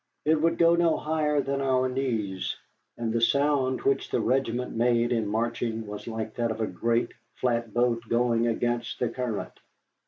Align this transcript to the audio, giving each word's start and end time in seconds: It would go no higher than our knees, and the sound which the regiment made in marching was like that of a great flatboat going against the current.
It 0.25 0.41
would 0.41 0.57
go 0.57 0.75
no 0.75 0.97
higher 0.97 1.41
than 1.41 1.61
our 1.61 1.87
knees, 1.87 2.55
and 2.97 3.13
the 3.13 3.21
sound 3.21 3.81
which 3.81 4.09
the 4.09 4.19
regiment 4.19 4.75
made 4.75 5.11
in 5.11 5.27
marching 5.27 5.85
was 5.85 6.07
like 6.07 6.33
that 6.37 6.49
of 6.49 6.59
a 6.59 6.65
great 6.65 7.11
flatboat 7.35 8.09
going 8.09 8.47
against 8.47 8.97
the 8.97 9.09
current. 9.09 9.59